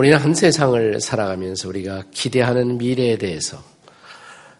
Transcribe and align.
우리는 0.00 0.16
한 0.16 0.32
세상을 0.32 0.98
살아가면서 0.98 1.68
우리가 1.68 2.04
기대하는 2.10 2.78
미래에 2.78 3.18
대해서 3.18 3.62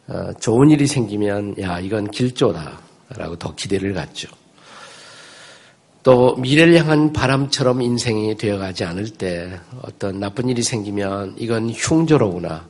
어, 0.07 0.35
좋은 0.39 0.69
일이 0.69 0.87
생기면 0.87 1.55
야 1.63 1.81
이건 1.81 2.11
길조다라고 2.11 3.37
더 3.39 3.55
기대를 3.55 3.95
갖죠. 3.95 4.29
또 6.03 6.37
미래를 6.37 6.79
향한 6.79 7.15
바람처럼 7.15 7.81
인생이 7.81 8.37
되어가지 8.37 8.85
않을 8.85 9.09
때 9.09 9.59
어떤 9.81 10.21
나쁜 10.21 10.51
일이 10.51 10.63
생기면 10.63 11.37
이건 11.39 11.71
흉조로구나 11.71 12.69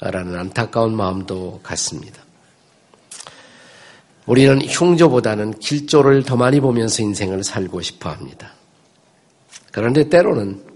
라는 0.00 0.36
안타까운 0.36 0.96
마음도 0.96 1.60
갖습니다. 1.62 2.20
우리는 4.26 4.60
흉조보다는 4.60 5.60
길조를 5.60 6.24
더 6.24 6.34
많이 6.34 6.58
보면서 6.58 7.00
인생을 7.00 7.44
살고 7.44 7.80
싶어 7.80 8.10
합니다. 8.10 8.54
그런데 9.70 10.08
때로는 10.08 10.67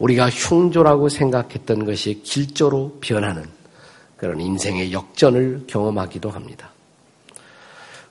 우리가 0.00 0.30
흉조라고 0.30 1.08
생각했던 1.08 1.84
것이 1.84 2.22
길조로 2.22 2.98
변하는 3.00 3.44
그런 4.16 4.40
인생의 4.40 4.92
역전을 4.92 5.64
경험하기도 5.66 6.30
합니다. 6.30 6.70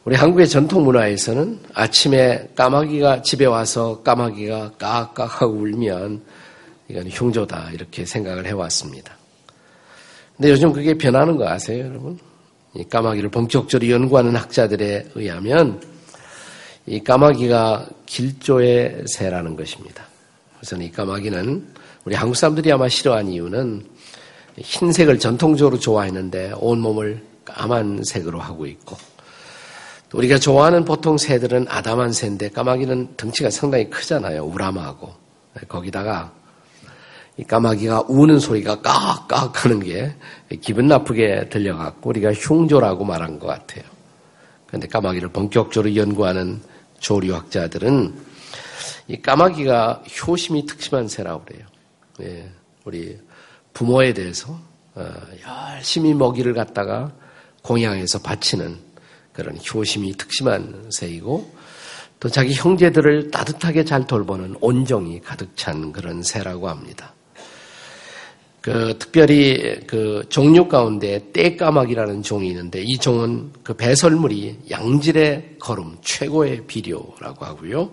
우리 0.06 0.16
한국의 0.16 0.48
전통 0.48 0.86
문화에서는 0.86 1.60
아침에 1.74 2.50
까마귀가 2.56 3.22
집에 3.22 3.46
와서 3.46 4.02
까마귀가 4.02 4.72
까악까악 4.78 5.44
울면 5.44 6.24
이건 6.88 7.08
흉조다 7.10 7.72
이렇게 7.74 8.06
생각을 8.06 8.46
해왔습니다. 8.46 9.16
근데 10.38 10.52
요즘 10.52 10.72
그게 10.72 10.94
변하는 10.98 11.36
거 11.36 11.48
아세요, 11.48 11.86
여러분? 11.86 12.18
이 12.74 12.84
까마귀를 12.84 13.30
본격적으로 13.30 13.90
연구하는 13.90 14.36
학자들에 14.36 15.10
의하면 15.16 15.82
이 16.86 17.04
까마귀가 17.04 17.88
길조의 18.06 19.04
새라는 19.08 19.56
것입니다. 19.56 20.09
우선 20.62 20.82
이 20.82 20.92
까마귀는 20.92 21.68
우리 22.06 22.16
한국 22.16 22.36
사람들이 22.36 22.72
아마 22.72 22.90
싫어하는 22.90 23.32
이유는 23.32 23.86
흰색을 24.58 25.20
전통적으로 25.20 25.80
좋아했는데 25.80 26.54
온몸을 26.58 27.24
까만 27.46 28.04
색으로 28.04 28.40
하고 28.40 28.66
있고 28.66 28.98
또 30.10 30.18
우리가 30.18 30.38
좋아하는 30.38 30.86
보통 30.86 31.18
새들은 31.18 31.68
아담한 31.70 32.12
새인데 32.12 32.50
까마귀는 32.50 33.16
덩치가 33.16 33.50
상당히 33.50 33.90
크잖아요. 33.90 34.44
우람하고 34.44 35.14
거기다가 35.68 36.34
이 37.38 37.44
까마귀가 37.44 38.06
우는 38.10 38.40
소리가 38.40 38.82
깍깍 38.82 39.64
하는 39.64 39.80
게 39.80 40.14
기분 40.62 40.88
나쁘게 40.88 41.50
들려갖고 41.50 42.10
우리가 42.10 42.34
흉조라고 42.34 43.06
말한 43.06 43.40
것 43.40 43.48
같아요. 43.48 43.84
그런데 44.68 44.88
까마귀를 44.88 45.30
본격적으로 45.30 45.96
연구하는 45.96 46.60
조류학자들은 47.00 48.14
이 49.10 49.20
까마귀가 49.20 50.04
효심이 50.22 50.68
특심한 50.68 51.08
새라고 51.08 51.44
그래요. 51.44 51.66
예, 52.22 52.48
우리 52.86 53.18
부모에 53.74 54.14
대해서 54.14 54.60
어, 54.94 55.12
열심히 55.76 56.14
먹이를 56.14 56.54
갖다가 56.54 57.12
공양해서 57.64 58.20
바치는 58.20 58.78
그런 59.34 59.58
효심이 59.58 60.16
특심한 60.16 60.92
새이고 60.92 61.52
또 62.20 62.30
자기 62.30 62.54
형제들을 62.54 63.32
따뜻하게 63.32 63.84
잘 63.84 64.06
돌보는 64.06 64.58
온정이 64.62 65.22
가득 65.22 65.58
찬 65.58 65.92
그런 65.92 66.22
새라고 66.22 66.70
합니다. 66.70 67.14
그 68.62 68.96
특별히 69.00 69.80
그 69.88 70.24
종류 70.30 70.68
가운데 70.68 71.32
떼까마귀라는 71.34 72.22
종이 72.22 72.50
있는데 72.50 72.84
이 72.84 72.98
종은 73.00 73.54
그 73.64 73.74
배설물이 73.74 74.60
양질의 74.70 75.56
걸음 75.60 75.98
최고의 76.02 76.68
비료라고 76.68 77.46
하고요. 77.46 77.92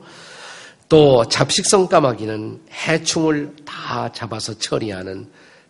또 0.89 1.27
잡식성 1.27 1.89
까마귀는 1.89 2.61
해충을 2.70 3.55
다 3.65 4.11
잡아서 4.12 4.56
처리하는 4.59 5.27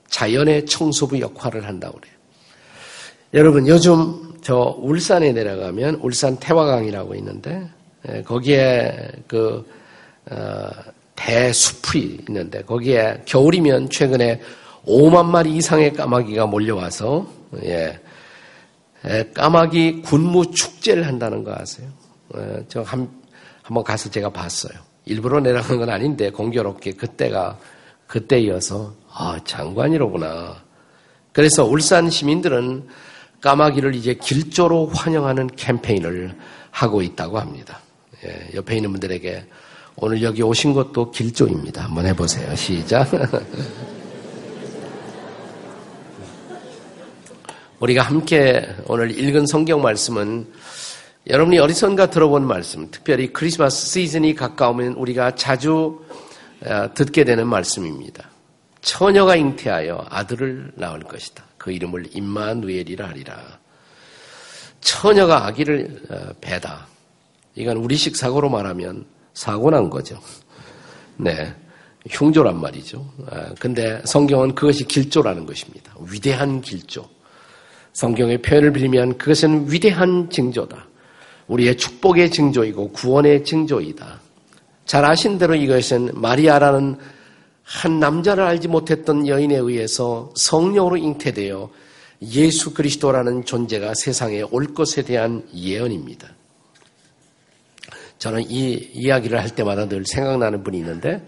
자연의 0.08 0.66
청소부 0.66 1.20
역할을 1.20 1.66
한다고 1.66 1.98
그래요. 1.98 2.14
여러분 3.34 3.66
요즘 3.66 4.34
저 4.42 4.76
울산에 4.78 5.32
내려가면 5.32 5.96
울산 5.96 6.36
태화강이라고 6.36 7.14
있는데 7.16 7.68
예, 8.08 8.22
거기에 8.22 9.10
그 9.26 9.66
어, 10.30 10.68
대숲이 11.16 12.24
있는데 12.28 12.62
거기에 12.62 13.22
겨울이면 13.24 13.90
최근에 13.90 14.40
5만 14.86 15.26
마리 15.26 15.56
이상의 15.56 15.94
까마귀가 15.94 16.46
몰려와서 16.46 17.26
예, 17.64 17.98
까마귀 19.34 20.02
군무 20.02 20.50
축제를 20.50 21.06
한다는 21.06 21.42
거 21.42 21.52
아세요? 21.54 21.88
예, 22.36 22.64
저 22.68 22.82
한, 22.82 23.08
한번 23.62 23.82
가서 23.82 24.10
제가 24.10 24.30
봤어요. 24.30 24.78
일부러 25.06 25.40
내려간 25.40 25.78
건 25.78 25.88
아닌데 25.88 26.30
공교롭게 26.30 26.92
그때가 26.92 27.58
그때이어서 28.06 28.92
아 29.10 29.38
장관이로구나. 29.44 30.62
그래서 31.32 31.64
울산 31.64 32.10
시민들은 32.10 32.86
까마귀를 33.40 33.94
이제 33.94 34.14
길조로 34.14 34.88
환영하는 34.88 35.46
캠페인을 35.54 36.36
하고 36.70 37.02
있다고 37.02 37.38
합니다. 37.38 37.80
예, 38.24 38.50
옆에 38.54 38.76
있는 38.76 38.90
분들에게 38.90 39.46
오늘 39.96 40.22
여기 40.22 40.42
오신 40.42 40.72
것도 40.74 41.10
길조입니다. 41.12 41.84
한번 41.84 42.06
해보세요. 42.06 42.54
시작. 42.56 43.08
우리가 47.78 48.02
함께 48.02 48.66
오늘 48.88 49.16
읽은 49.18 49.46
성경 49.46 49.82
말씀은 49.82 50.46
여러분이 51.28 51.58
어디선가 51.58 52.10
들어본 52.10 52.46
말씀, 52.46 52.88
특별히 52.92 53.32
크리스마스 53.32 53.86
시즌이 53.88 54.36
가까우면 54.36 54.92
우리가 54.92 55.34
자주 55.34 56.00
어, 56.64 56.94
듣게 56.94 57.24
되는 57.24 57.48
말씀입니다. 57.48 58.30
처녀가 58.80 59.34
잉태하여 59.34 60.06
아들을 60.08 60.74
낳을 60.76 61.00
것이다. 61.00 61.42
그 61.58 61.72
이름을 61.72 62.16
임마누엘이라 62.16 63.08
하리라. 63.08 63.58
처녀가 64.80 65.46
아기를 65.46 66.02
어, 66.10 66.32
배다. 66.40 66.86
이건 67.56 67.78
우리식 67.78 68.14
사고로 68.14 68.48
말하면 68.48 69.04
사고 69.34 69.70
난 69.70 69.90
거죠. 69.90 70.20
네. 71.16 71.52
흉조란 72.08 72.60
말이죠. 72.60 73.04
아, 73.28 73.52
근데 73.58 74.00
성경은 74.04 74.54
그것이 74.54 74.84
길조라는 74.84 75.44
것입니다. 75.44 75.92
위대한 76.08 76.60
길조. 76.60 77.04
성경의 77.94 78.42
표현을 78.42 78.72
빌면 78.72 79.18
그것은 79.18 79.72
위대한 79.72 80.30
징조다. 80.30 80.86
우리의 81.48 81.76
축복의 81.76 82.30
징조이고 82.30 82.90
구원의 82.92 83.44
징조이다. 83.44 84.20
잘 84.84 85.04
아신 85.04 85.38
대로 85.38 85.54
이것은 85.54 86.10
마리아라는 86.14 86.96
한 87.62 87.98
남자를 87.98 88.44
알지 88.44 88.68
못했던 88.68 89.26
여인에 89.26 89.56
의해서 89.56 90.30
성령으로 90.36 90.96
잉태되어 90.96 91.70
예수 92.22 92.72
그리스도라는 92.72 93.44
존재가 93.44 93.94
세상에 93.94 94.42
올 94.50 94.72
것에 94.72 95.02
대한 95.02 95.46
예언입니다. 95.54 96.28
저는 98.18 98.48
이 98.48 98.72
이야기를 98.94 99.40
할 99.40 99.50
때마다 99.50 99.86
늘 99.88 100.04
생각나는 100.06 100.62
분이 100.62 100.78
있는데 100.78 101.24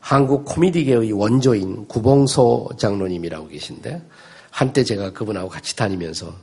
한국 0.00 0.44
코미디계의 0.44 1.12
원조인 1.12 1.86
구봉소 1.86 2.70
장로님이라고 2.78 3.48
계신데 3.48 4.02
한때 4.50 4.84
제가 4.84 5.12
그분하고 5.12 5.48
같이 5.48 5.76
다니면서 5.76 6.34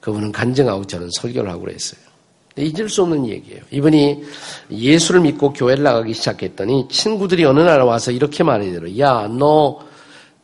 그분은 0.00 0.32
간증하고 0.32 0.86
저는 0.86 1.08
설교를 1.18 1.50
하고 1.50 1.62
그랬어요. 1.62 2.11
잊을 2.56 2.88
수 2.88 3.02
없는 3.02 3.26
얘기예요. 3.28 3.62
이분이 3.70 4.22
예수를 4.70 5.22
믿고 5.22 5.52
교회를 5.52 5.82
나가기 5.82 6.12
시작했더니 6.12 6.88
친구들이 6.90 7.44
어느 7.44 7.60
날 7.60 7.80
와서 7.82 8.10
이렇게 8.10 8.44
말하더라고요. 8.44 8.98
야, 8.98 9.26
너 9.28 9.80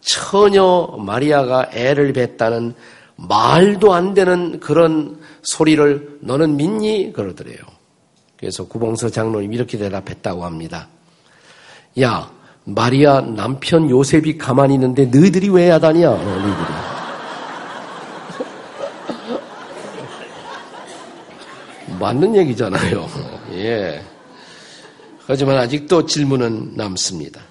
처녀 0.00 0.96
마리아가 0.98 1.68
애를 1.72 2.12
뱄다는 2.12 2.74
말도 3.16 3.92
안 3.92 4.14
되는 4.14 4.60
그런 4.60 5.18
소리를 5.42 6.18
너는 6.20 6.56
믿니? 6.56 7.12
그러더래요. 7.12 7.58
그래서 8.38 8.66
구봉서 8.66 9.10
장로님 9.10 9.52
이렇게 9.52 9.76
대답했다고 9.76 10.44
합니다. 10.44 10.88
야, 12.00 12.30
마리아 12.64 13.20
남편 13.20 13.90
요셉이 13.90 14.38
가만히 14.38 14.74
있는데 14.74 15.06
너희들이 15.06 15.48
왜 15.48 15.68
야다냐? 15.70 16.08
너희들이. 16.08 16.77
맞는 22.08 22.36
얘기잖아요. 22.36 23.06
예. 23.52 24.02
하지만 25.26 25.58
아직도 25.58 26.06
질문은 26.06 26.72
남습니다. 26.74 27.42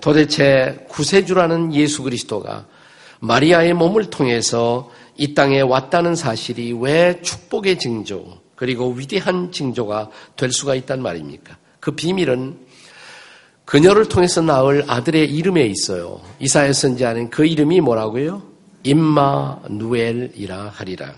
도대체 0.00 0.84
구세주라는 0.88 1.72
예수 1.74 2.02
그리스도가 2.02 2.66
마리아의 3.20 3.74
몸을 3.74 4.10
통해서 4.10 4.90
이 5.16 5.34
땅에 5.34 5.60
왔다는 5.60 6.16
사실이 6.16 6.72
왜 6.80 7.20
축복의 7.22 7.78
징조 7.78 8.38
그리고 8.56 8.90
위대한 8.90 9.52
징조가 9.52 10.10
될 10.36 10.50
수가 10.50 10.74
있단 10.74 11.00
말입니까? 11.00 11.56
그 11.78 11.92
비밀은 11.92 12.58
그녀를 13.64 14.08
통해서 14.08 14.40
낳을 14.42 14.84
아들의 14.88 15.32
이름에 15.32 15.64
있어요. 15.64 16.20
이사야 16.40 16.72
선지자는 16.72 17.30
그 17.30 17.46
이름이 17.46 17.80
뭐라고요? 17.80 18.42
임마 18.82 19.60
누엘이라 19.70 20.72
하리라. 20.74 21.14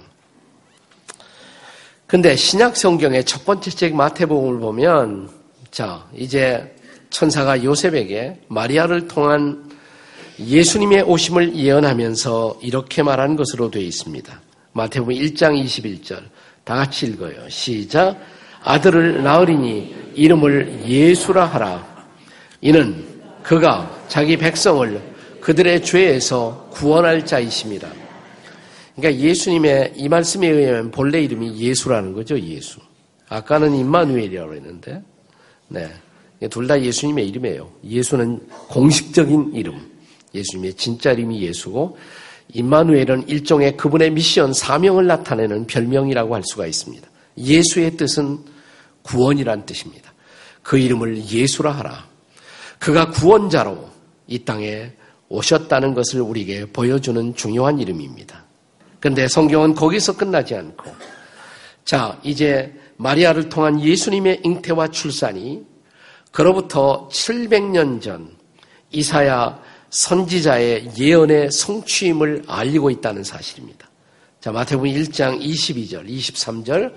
근데 2.13 2.37
신약 2.37 2.77
성경의 2.77 3.25
첫 3.25 3.47
번째 3.47 3.71
책 3.71 3.95
마태복음을 3.95 4.61
보면 4.61 5.31
자, 5.71 6.05
이제 6.15 6.77
천사가 7.09 7.65
요셉에게 7.65 8.39
마리아를 8.49 9.09
통한 9.09 9.71
예수님의 10.39 11.05
오심을 11.05 11.57
예언하면서 11.57 12.59
이렇게 12.61 13.03
말한 13.03 13.37
것으로 13.37 13.71
되어 13.71 13.81
있습니다. 13.81 14.41
마태복음 14.75 15.15
1장 15.15 15.59
21절 15.65 16.21
다 16.65 16.75
같이 16.75 17.07
읽어요. 17.07 17.49
시작 17.49 18.19
아들을 18.63 19.23
낳으리니 19.23 20.13
이름을 20.15 20.83
예수라 20.87 21.47
하라. 21.47 22.07
이는 22.61 23.07
그가 23.43 23.91
자기 24.09 24.37
백성을 24.37 25.01
그들의 25.41 25.83
죄에서 25.83 26.69
구원할 26.73 27.25
자이십니다. 27.25 28.02
그러니까 28.97 29.23
예수님의 29.23 29.95
이 29.97 30.09
말씀에 30.09 30.49
의하면 30.49 30.91
본래 30.91 31.21
이름이 31.23 31.59
예수라는 31.59 32.13
거죠, 32.13 32.39
예수. 32.39 32.81
아까는 33.29 33.75
임마누엘이라고 33.75 34.55
했는데, 34.55 35.03
네. 35.69 35.91
둘 36.51 36.67
다 36.67 36.81
예수님의 36.81 37.29
이름이에요. 37.29 37.71
예수는 37.85 38.49
공식적인 38.69 39.53
이름. 39.55 39.81
예수님의 40.35 40.75
진짜 40.75 41.13
이름이 41.13 41.41
예수고, 41.41 41.97
임마누엘은 42.53 43.29
일종의 43.29 43.77
그분의 43.77 44.11
미션, 44.11 44.53
사명을 44.53 45.07
나타내는 45.07 45.67
별명이라고 45.67 46.35
할 46.35 46.43
수가 46.45 46.67
있습니다. 46.67 47.09
예수의 47.39 47.97
뜻은 47.97 48.41
구원이란 49.03 49.65
뜻입니다. 49.67 50.13
그 50.63 50.79
이름을 50.79 51.25
예수라 51.31 51.71
하라. 51.71 52.07
그가 52.79 53.11
구원자로 53.11 53.89
이 54.27 54.41
땅에 54.41 54.93
오셨다는 55.29 55.95
것을 55.95 56.21
우리에게 56.21 56.67
보여주는 56.67 57.35
중요한 57.35 57.79
이름입니다. 57.79 58.45
그런데 59.03 59.27
성경은 59.27 59.75
거기서 59.75 60.17
끝나지 60.17 60.55
않고 60.55 60.95
자 61.85 62.17
이제 62.23 62.73
마리아를 62.99 63.49
통한 63.49 63.83
예수님의 63.83 64.43
잉태와 64.45 64.93
출산이 64.93 65.61
그로부터 66.31 67.09
700년 67.09 68.01
전 68.01 68.31
이사야 68.93 69.61
선지자의 69.91 70.93
예언의 70.97 71.51
성취임을 71.51 72.45
알리고 72.47 72.91
있다는 72.91 73.25
사실입니다. 73.25 73.91
자 74.41 74.53
마태복음 74.53 74.89
1장 74.89 75.41
22절, 75.43 76.09
23절 76.09 76.95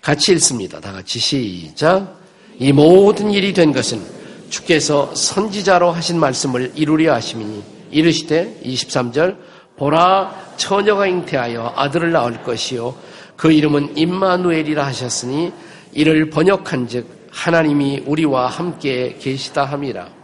같이 0.00 0.30
읽습니다. 0.34 0.78
다 0.78 0.92
같이 0.92 1.18
시작. 1.18 2.20
이 2.60 2.70
모든 2.70 3.32
일이 3.32 3.52
된 3.52 3.72
것은 3.72 4.00
주께서 4.48 5.12
선지자로 5.12 5.90
하신 5.90 6.20
말씀을 6.20 6.70
이루려 6.76 7.14
하심이니 7.14 7.64
이르시되 7.90 8.60
23절 8.62 9.47
보라 9.78 10.54
처녀가 10.56 11.06
잉태하여 11.06 11.74
아들을 11.76 12.12
낳을 12.12 12.42
것이요 12.42 12.94
그 13.36 13.52
이름은 13.52 13.96
임마누엘이라 13.96 14.84
하셨으니 14.86 15.52
이를 15.92 16.30
번역한즉 16.30 17.18
하나님이 17.30 18.02
우리와 18.06 18.48
함께 18.48 19.16
계시다 19.18 19.64
함이라. 19.64 20.18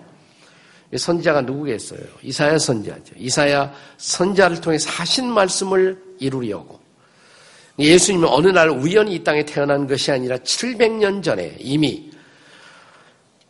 선지자가 0.96 1.42
누구겠어요? 1.42 2.00
이사야 2.22 2.58
선지자죠. 2.58 3.14
이사야 3.16 3.72
선지자를 3.96 4.60
통해 4.60 4.78
사신 4.78 5.28
말씀을 5.32 6.00
이루려고 6.20 6.80
예수님은 7.78 8.28
어느 8.28 8.48
날 8.48 8.70
우연히 8.70 9.14
이 9.14 9.24
땅에 9.24 9.44
태어난 9.44 9.86
것이 9.88 10.12
아니라 10.12 10.36
700년 10.38 11.22
전에 11.22 11.56
이미 11.58 12.10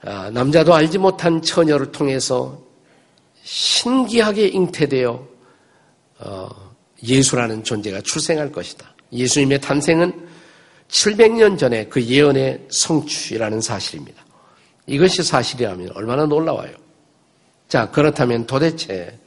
아, 0.02 0.30
남자도 0.30 0.74
알지 0.74 0.98
못한 0.98 1.42
처녀를 1.42 1.92
통해서 1.92 2.58
신기하게 3.42 4.48
잉태되어 4.48 5.10
어, 5.10 5.28
예수라는 7.02 7.64
존재가 7.64 8.00
출생할 8.02 8.52
것이다. 8.52 8.94
예수님의 9.12 9.60
탄생은 9.60 10.28
700년 10.88 11.58
전에 11.58 11.86
그 11.86 12.02
예언의 12.02 12.66
성취라는 12.70 13.60
사실입니다. 13.60 14.24
이것이 14.86 15.22
사실이라면 15.22 15.90
얼마나 15.94 16.26
놀라워요. 16.26 16.72
자, 17.68 17.90
그렇다면 17.90 18.46
도대체 18.46 19.18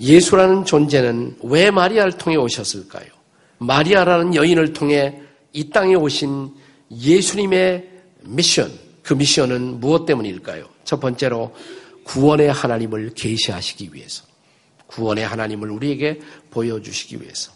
예수라는 0.00 0.64
존재는 0.64 1.38
왜 1.44 1.70
마리아를 1.70 2.12
통해 2.12 2.36
오셨을까요? 2.36 3.06
마리아라는 3.58 4.34
여인을 4.34 4.72
통해 4.72 5.20
이 5.52 5.70
땅에 5.70 5.94
오신 5.94 6.54
예수님의 6.90 7.88
미션, 8.22 8.70
그 9.02 9.14
미션은 9.14 9.80
무엇 9.80 10.04
때문일까요? 10.04 10.68
첫 10.84 11.00
번째로 11.00 11.54
구원의 12.04 12.52
하나님을 12.52 13.14
계시하시기 13.14 13.90
위해서. 13.92 14.24
구원의 14.86 15.26
하나님을 15.26 15.70
우리에게 15.70 16.20
보여주시기 16.50 17.20
위해서. 17.22 17.52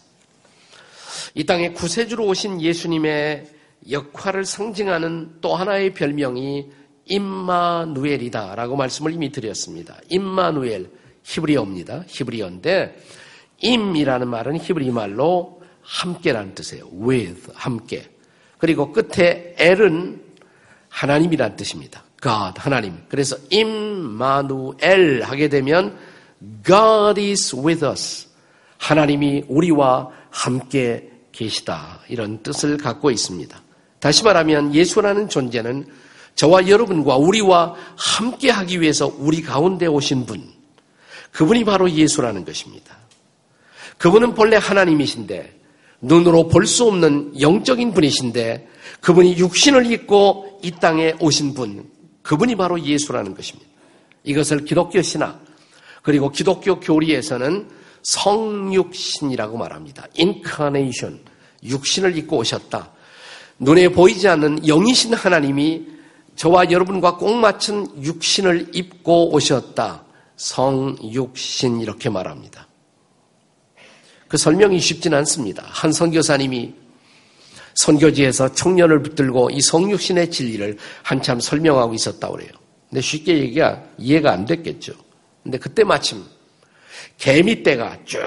이 1.33 1.45
땅에 1.45 1.71
구세주로 1.71 2.25
오신 2.25 2.61
예수님의 2.61 3.47
역할을 3.89 4.45
상징하는 4.45 5.37
또 5.41 5.55
하나의 5.55 5.93
별명이 5.93 6.71
임마누엘이다라고 7.05 8.75
말씀을 8.75 9.13
이미 9.13 9.31
드렸습니다. 9.31 9.97
임마누엘 10.09 10.89
히브리어입니다. 11.23 12.05
히브리어인데 12.07 13.03
임이라는 13.59 14.27
말은 14.27 14.59
히브리 14.59 14.91
말로 14.91 15.61
함께라는 15.81 16.55
뜻이에요. 16.55 16.89
with 16.93 17.51
함께. 17.53 18.09
그리고 18.57 18.91
끝에 18.91 19.55
엘은 19.57 20.21
하나님이라는 20.89 21.55
뜻입니다. 21.55 22.03
God 22.21 22.53
하나님. 22.57 22.97
그래서 23.09 23.35
임마누엘 23.49 25.23
하게 25.23 25.49
되면 25.49 25.97
God 26.63 27.19
is 27.21 27.55
with 27.55 27.85
us. 27.85 28.27
하나님이 28.77 29.45
우리와 29.47 30.09
함께 30.29 31.09
계시다. 31.31 31.99
이런 32.09 32.41
뜻을 32.43 32.77
갖고 32.77 33.11
있습니다. 33.11 33.61
다시 33.99 34.23
말하면 34.23 34.73
예수라는 34.73 35.29
존재는 35.29 35.85
저와 36.35 36.67
여러분과 36.67 37.17
우리와 37.17 37.75
함께 37.95 38.49
하기 38.49 38.81
위해서 38.81 39.13
우리 39.19 39.41
가운데 39.41 39.85
오신 39.85 40.25
분. 40.25 40.49
그분이 41.31 41.63
바로 41.63 41.89
예수라는 41.89 42.43
것입니다. 42.45 42.97
그분은 43.97 44.33
본래 44.33 44.57
하나님이신데 44.57 45.59
눈으로 46.01 46.47
볼 46.47 46.65
수 46.65 46.85
없는 46.85 47.39
영적인 47.39 47.93
분이신데 47.93 48.67
그분이 49.01 49.37
육신을 49.37 49.91
입고 49.91 50.59
이 50.63 50.71
땅에 50.71 51.13
오신 51.19 51.53
분. 51.53 51.89
그분이 52.23 52.55
바로 52.55 52.81
예수라는 52.81 53.35
것입니다. 53.35 53.69
이것을 54.23 54.65
기독교 54.65 55.01
신학 55.01 55.43
그리고 56.01 56.31
기독교 56.31 56.79
교리에서는 56.79 57.69
성육신이라고 58.03 59.57
말합니다. 59.57 60.07
인카네이션. 60.15 61.19
육신을 61.63 62.17
입고 62.17 62.37
오셨다. 62.37 62.91
눈에 63.59 63.89
보이지 63.89 64.27
않는 64.27 64.65
영이신 64.65 65.13
하나님이 65.13 65.85
저와 66.35 66.71
여러분과 66.71 67.17
꼭 67.17 67.35
맞춘 67.35 67.87
육신을 68.01 68.71
입고 68.73 69.33
오셨다. 69.33 70.03
성육신 70.37 71.81
이렇게 71.81 72.09
말합니다. 72.09 72.67
그 74.27 74.37
설명이 74.37 74.79
쉽진 74.79 75.13
않습니다. 75.13 75.63
한 75.67 75.91
선교사님이 75.91 76.73
선교지에서 77.75 78.53
청년을 78.53 79.03
붙들고 79.03 79.51
이 79.51 79.61
성육신의 79.61 80.31
진리를 80.31 80.77
한참 81.03 81.39
설명하고 81.39 81.93
있었다고 81.93 82.35
그래요. 82.35 82.49
근데 82.89 83.01
쉽게 83.01 83.37
얘기가 83.37 83.83
이해가 83.97 84.31
안 84.31 84.45
됐겠죠. 84.45 84.93
근데 85.43 85.57
그때 85.57 85.83
마침 85.83 86.23
개미떼가 87.17 87.99
쭉 88.05 88.19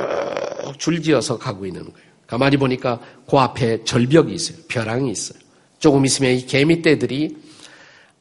줄지어서 0.78 1.38
가고 1.38 1.66
있는 1.66 1.83
거예요. 1.85 2.09
가만히 2.26 2.56
보니까 2.56 3.00
그 3.28 3.37
앞에 3.37 3.85
절벽이 3.85 4.33
있어요. 4.35 4.59
벼랑이 4.68 5.11
있어요. 5.11 5.38
조금 5.78 6.04
있으면 6.04 6.33
이 6.33 6.47
개미떼들이 6.47 7.37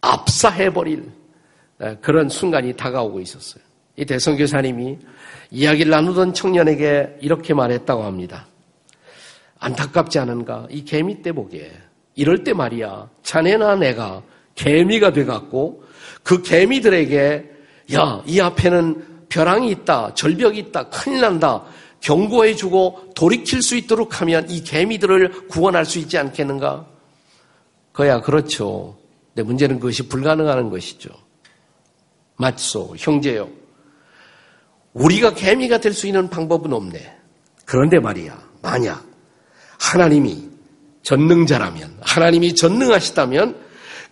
압사해버릴 0.02 1.10
그런 2.02 2.30
순간이 2.30 2.76
다가오고 2.76 3.20
있었어요. 3.22 3.64
이 3.96 4.06
대성교사님이 4.06 4.98
이야기를 5.52 5.92
나누던 5.92 6.34
청년에게 6.34 7.18
이렇게 7.22 7.54
말했다고 7.54 8.04
합니다. 8.04 8.48
안타깝지 9.60 10.20
않은가? 10.20 10.68
이 10.70 10.84
개미떼 10.84 11.32
보게. 11.32 11.72
이럴 12.16 12.44
때 12.44 12.54
말이야. 12.54 13.10
자네나 13.24 13.76
내가 13.76 14.22
개미가 14.56 15.14
돼갖고 15.14 15.84
그 16.22 16.42
개미들에게 16.42 17.52
야, 17.94 18.24
이 18.25 18.40
앞에는 18.40 19.28
벼랑이 19.30 19.72
있다, 19.72 20.13
절벽이 20.13 20.60
있다, 20.60 20.90
큰일 20.90 21.22
난다. 21.22 21.63
경고해주고 22.02 23.13
돌이킬 23.16 23.62
수 23.62 23.75
있도록 23.75 24.22
하면 24.22 24.50
이 24.50 24.63
개미들을 24.63 25.48
구원할 25.48 25.86
수 25.86 26.00
있지 26.00 26.18
않겠는가? 26.18 26.86
그야 27.94 28.22
그렇죠. 28.22 28.98
근데 29.34 29.44
문제는 29.48 29.80
그것이 29.80 30.08
불가능한 30.10 30.70
것이죠. 30.70 31.10
맞소, 32.36 32.96
형제요. 32.98 33.50
우리가 34.94 35.34
개미가 35.34 35.80
될 35.80 35.94
수 35.94 36.08
있는 36.08 36.30
방법은 36.30 36.74
없네. 36.74 37.18
그런데 37.66 38.00
말이야, 38.00 38.38
만약 38.62 39.04
하나님이 39.80 40.50
전능자라면, 41.04 41.98
하나님이 42.02 42.56
전능하시다면 42.56 43.56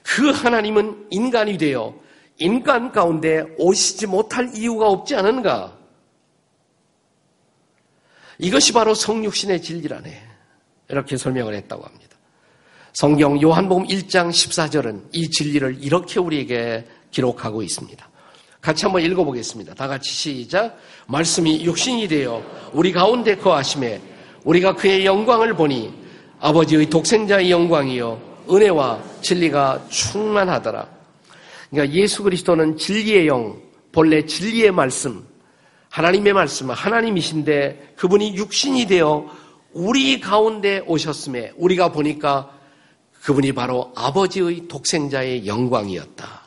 그 0.03 0.29
하나님은 0.29 1.07
인간이 1.11 1.57
되어 1.57 1.93
인간 2.41 2.91
가운데 2.91 3.43
오시지 3.59 4.07
못할 4.07 4.49
이유가 4.55 4.89
없지 4.89 5.15
않은가? 5.15 5.77
이것이 8.39 8.73
바로 8.73 8.95
성육신의 8.95 9.61
진리라네. 9.61 10.27
이렇게 10.89 11.17
설명을 11.17 11.53
했다고 11.53 11.83
합니다. 11.83 12.17
성경 12.93 13.39
요한복음 13.39 13.85
1장 13.85 14.29
14절은 14.31 15.03
이 15.13 15.29
진리를 15.29 15.77
이렇게 15.81 16.19
우리에게 16.19 16.85
기록하고 17.11 17.61
있습니다. 17.61 18.09
같이 18.59 18.85
한번 18.85 19.03
읽어보겠습니다. 19.03 19.75
다 19.75 19.87
같이 19.87 20.11
시작. 20.11 20.77
말씀이 21.07 21.63
육신이 21.63 22.07
되어 22.07 22.43
우리 22.73 22.91
가운데 22.91 23.35
거하심에 23.35 24.01
우리가 24.43 24.75
그의 24.75 25.05
영광을 25.05 25.53
보니 25.53 25.93
아버지의 26.39 26.89
독생자의 26.89 27.51
영광이요 27.51 28.45
은혜와 28.49 29.03
진리가 29.21 29.85
충만하더라. 29.89 31.00
그러니까 31.71 31.95
예수 31.95 32.21
그리스도는 32.23 32.77
진리의 32.77 33.27
영, 33.27 33.59
본래 33.91 34.25
진리의 34.25 34.71
말씀, 34.71 35.25
하나님의 35.89 36.33
말씀, 36.33 36.69
하나님이신데 36.69 37.93
그분이 37.95 38.35
육신이 38.35 38.85
되어 38.85 39.29
우리 39.73 40.19
가운데 40.19 40.79
오셨음에 40.85 41.53
우리가 41.55 41.91
보니까 41.91 42.51
그분이 43.23 43.53
바로 43.53 43.91
아버지의 43.95 44.67
독생자의 44.67 45.47
영광이었다. 45.47 46.41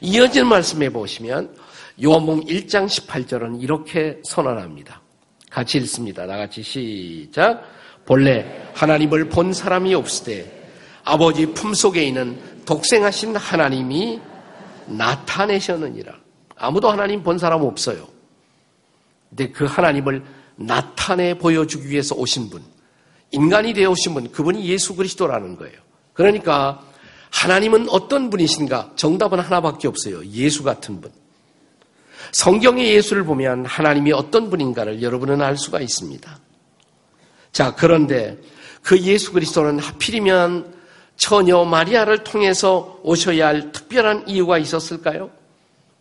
이어진 0.00 0.46
말씀에 0.46 0.90
보시면 0.90 1.54
요한복음 2.02 2.44
1장 2.44 2.86
18절은 2.86 3.60
이렇게 3.62 4.20
선언합니다. 4.24 5.00
같이 5.50 5.78
읽습니다. 5.78 6.26
나같이 6.26 6.62
시작. 6.62 7.64
본래 8.04 8.70
하나님을 8.74 9.28
본 9.28 9.52
사람이 9.52 9.94
없으되 9.94 10.58
아버지 11.04 11.46
품속에 11.46 12.04
있는 12.04 12.38
독생하신 12.68 13.34
하나님이 13.34 14.20
나타내셨느니라. 14.84 16.12
아무도 16.54 16.90
하나님 16.90 17.22
본 17.22 17.38
사람 17.38 17.62
없어요. 17.62 18.06
근데 19.30 19.48
그 19.48 19.64
하나님을 19.64 20.22
나타내 20.56 21.32
보여주기 21.38 21.88
위해서 21.88 22.14
오신 22.14 22.50
분, 22.50 22.62
인간이 23.30 23.72
되어 23.72 23.90
오신 23.92 24.12
분, 24.12 24.30
그분이 24.30 24.68
예수 24.68 24.94
그리스도라는 24.96 25.56
거예요. 25.56 25.78
그러니까 26.12 26.82
하나님은 27.30 27.88
어떤 27.88 28.28
분이신가? 28.28 28.92
정답은 28.96 29.40
하나밖에 29.40 29.88
없어요. 29.88 30.22
예수 30.26 30.62
같은 30.62 31.00
분. 31.00 31.10
성경의 32.32 32.92
예수를 32.96 33.24
보면 33.24 33.64
하나님이 33.64 34.12
어떤 34.12 34.50
분인가를 34.50 35.00
여러분은 35.00 35.40
알 35.40 35.56
수가 35.56 35.80
있습니다. 35.80 36.38
자, 37.50 37.74
그런데 37.74 38.36
그 38.82 39.00
예수 39.00 39.32
그리스도는 39.32 39.78
하필이면 39.78 40.77
처녀 41.18 41.64
마리아를 41.64 42.24
통해서 42.24 42.98
오셔야 43.02 43.48
할 43.48 43.72
특별한 43.72 44.28
이유가 44.28 44.56
있었을까요? 44.56 45.30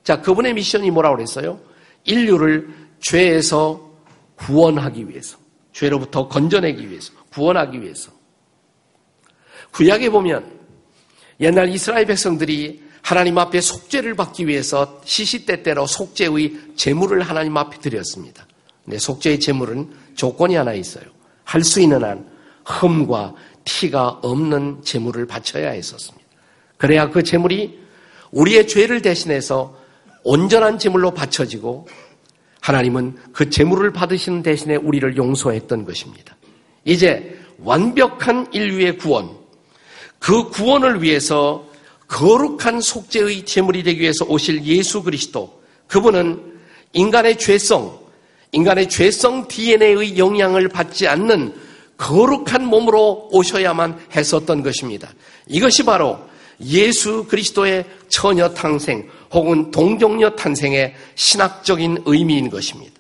자, 0.03 0.21
그분의 0.21 0.53
미션이 0.53 0.89
뭐라고 0.91 1.17
그랬어요? 1.17 1.59
인류를 2.05 2.69
죄에서 3.01 3.91
구원하기 4.36 5.09
위해서, 5.09 5.38
죄로부터 5.74 6.27
건져내기 6.29 6.89
위해서, 6.89 7.12
구원하기 7.33 7.81
위해서. 7.81 8.12
구약에 9.71 10.09
보면 10.09 10.50
옛날 11.39 11.67
이스라엘 11.69 12.05
백성들이 12.05 12.83
하나님 13.01 13.38
앞에 13.38 13.59
속죄를 13.59 14.15
받기 14.15 14.47
위해서 14.47 15.01
시시때때로 15.03 15.88
속죄의 15.88 16.74
제물을 16.75 17.21
하나님 17.21 17.57
앞에 17.57 17.79
드렸습니다. 17.79 18.45
근데 18.86 18.97
속죄의 19.00 19.39
제물은 19.39 19.91
조건이 20.15 20.55
하나 20.55 20.74
있어요. 20.74 21.05
할 21.43 21.63
수 21.63 21.81
있는 21.81 22.03
한 22.03 22.29
흠과 22.65 23.33
티가 23.67 24.19
없는 24.24 24.81
제물을 24.83 25.27
바쳐야 25.27 25.71
했었습니다. 25.71 26.25
그래야 26.77 27.09
그 27.09 27.21
제물이 27.21 27.79
우리의 28.31 28.67
죄를 28.67 29.01
대신해서 29.01 29.77
온전한 30.24 30.79
제물로 30.79 31.12
바쳐지고 31.12 31.88
하나님은 32.62 33.17
그 33.33 33.50
제물을 33.50 33.91
받으시는 33.91 34.43
대신에 34.43 34.75
우리를 34.75 35.15
용서했던 35.17 35.86
것입니다. 35.86 36.36
이제 36.86 37.38
완벽한 37.59 38.47
인류의 38.51 38.97
구원, 38.97 39.29
그 40.19 40.50
구원을 40.50 41.01
위해서 41.01 41.65
거룩한 42.07 42.81
속죄의 42.81 43.45
제물이 43.45 43.83
되기 43.83 44.01
위해서 44.01 44.25
오실 44.25 44.63
예수 44.63 45.03
그리스도, 45.03 45.62
그분은 45.88 46.57
인간의 46.93 47.38
죄성, 47.38 48.00
인간의 48.51 48.89
죄성 48.89 49.47
DNA의 49.47 50.17
영향을 50.17 50.69
받지 50.69 51.07
않는 51.07 51.66
거룩한 51.98 52.66
몸으로 52.66 53.30
오셔야만 53.32 54.00
했었던 54.16 54.63
것입니다. 54.63 55.10
이것이 55.48 55.84
바로 55.84 56.20
예수 56.62 57.25
그리스도의 57.25 57.86
처녀 58.08 58.50
탄생 58.54 59.10
혹은 59.34 59.72
동정녀 59.72 60.32
탄생의 60.32 60.96
신학적인 61.16 62.04
의미인 62.06 62.50
것입니다. 62.50 62.94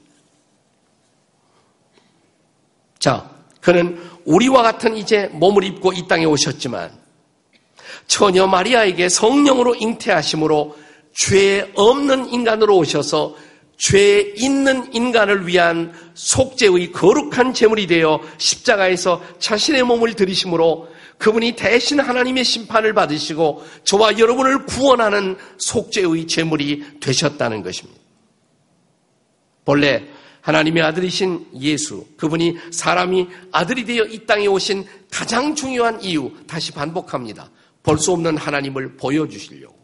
자, 2.99 3.29
그는 3.61 3.99
우리와 4.25 4.61
같은 4.61 4.97
이제 4.97 5.27
몸을 5.27 5.63
입고 5.63 5.93
이 5.93 6.07
땅에 6.07 6.25
오셨지만 6.25 6.91
처녀 8.07 8.47
마리아에게 8.47 9.09
성령으로 9.09 9.75
잉태하심으로 9.75 10.77
죄 11.13 11.71
없는 11.75 12.29
인간으로 12.29 12.77
오셔서 12.77 13.35
죄 13.77 14.33
있는 14.35 14.93
인간을 14.93 15.47
위한 15.47 15.93
속죄의 16.15 16.91
거룩한 16.91 17.53
제물이 17.53 17.87
되어 17.87 18.19
십자가에서 18.37 19.23
자신의 19.39 19.83
몸을 19.83 20.15
들이심으로 20.15 20.89
그분이 21.19 21.55
대신 21.55 21.99
하나님의 21.99 22.43
심판을 22.43 22.93
받으시고 22.93 23.63
저와 23.83 24.17
여러분을 24.19 24.65
구원하는 24.65 25.37
속죄의 25.57 26.27
제물이 26.27 26.99
되셨다는 26.99 27.63
것입니다. 27.63 27.99
본래 29.65 30.07
하나님의 30.41 30.81
아들이신 30.81 31.47
예수, 31.59 32.05
그분이 32.17 32.57
사람이 32.71 33.27
아들이 33.51 33.83
되어 33.83 34.05
이 34.05 34.25
땅에 34.25 34.47
오신 34.47 34.85
가장 35.11 35.53
중요한 35.55 36.01
이유, 36.01 36.31
다시 36.47 36.71
반복합니다. 36.71 37.49
볼 37.83 37.97
수 37.97 38.11
없는 38.11 38.37
하나님을 38.37 38.95
보여주시려고. 38.95 39.75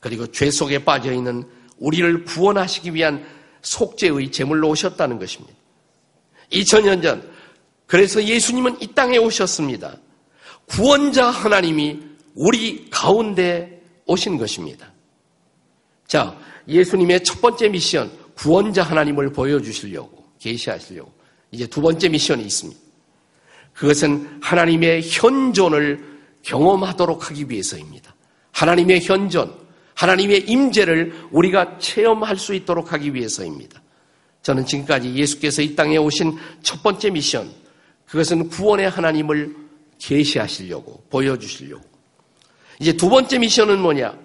그리고 0.00 0.26
죄 0.30 0.50
속에 0.50 0.84
빠져 0.84 1.12
있는 1.12 1.44
우리를 1.78 2.24
구원하시기 2.24 2.94
위한 2.94 3.24
속죄의 3.62 4.30
제물로 4.30 4.68
오셨다는 4.68 5.18
것입니다. 5.18 5.54
2000년 6.52 7.02
전, 7.02 7.28
그래서 7.86 8.22
예수님은 8.22 8.78
이 8.80 8.88
땅에 8.94 9.18
오셨습니다. 9.18 9.96
구원자 10.66 11.28
하나님이 11.28 12.00
우리 12.34 12.88
가운데 12.90 13.82
오신 14.06 14.38
것입니다. 14.38 14.92
자, 16.06 16.36
예수님의 16.68 17.24
첫 17.24 17.40
번째 17.40 17.68
미션, 17.68 18.10
구원자 18.34 18.82
하나님을 18.82 19.32
보여주시려고, 19.32 20.24
계시하시려고. 20.38 21.12
이제 21.50 21.66
두 21.66 21.80
번째 21.80 22.08
미션이 22.08 22.42
있습니다. 22.44 22.80
그것은 23.72 24.38
하나님의 24.40 25.02
현존을 25.08 26.16
경험하도록 26.42 27.30
하기 27.30 27.50
위해서입니다. 27.50 28.14
하나님의 28.52 29.00
현존, 29.02 29.54
하나님의 29.96 30.44
임재를 30.48 31.28
우리가 31.30 31.78
체험할 31.78 32.36
수 32.36 32.54
있도록 32.54 32.92
하기 32.92 33.14
위해서입니다. 33.14 33.82
저는 34.42 34.64
지금까지 34.64 35.14
예수께서 35.14 35.62
이 35.62 35.74
땅에 35.74 35.96
오신 35.96 36.38
첫 36.62 36.82
번째 36.82 37.10
미션, 37.10 37.50
그것은 38.06 38.48
구원의 38.48 38.88
하나님을 38.90 39.56
계시하시려고 39.98 41.02
보여주시려고. 41.10 41.84
이제 42.78 42.92
두 42.92 43.08
번째 43.08 43.38
미션은 43.38 43.80
뭐냐? 43.80 44.16